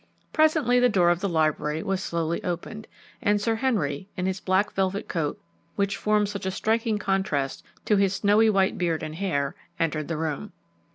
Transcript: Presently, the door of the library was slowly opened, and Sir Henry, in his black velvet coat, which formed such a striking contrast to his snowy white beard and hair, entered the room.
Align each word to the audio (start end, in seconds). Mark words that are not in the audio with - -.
Presently, 0.33 0.79
the 0.79 0.89
door 0.89 1.11
of 1.11 1.19
the 1.19 1.29
library 1.29 1.83
was 1.83 2.01
slowly 2.01 2.43
opened, 2.43 2.87
and 3.21 3.39
Sir 3.39 3.53
Henry, 3.53 4.07
in 4.17 4.25
his 4.25 4.39
black 4.39 4.71
velvet 4.71 5.07
coat, 5.07 5.39
which 5.75 5.95
formed 5.95 6.27
such 6.27 6.47
a 6.47 6.49
striking 6.49 6.97
contrast 6.97 7.63
to 7.85 7.97
his 7.97 8.15
snowy 8.15 8.49
white 8.49 8.79
beard 8.79 9.03
and 9.03 9.13
hair, 9.13 9.53
entered 9.79 10.07
the 10.07 10.17
room. 10.17 10.53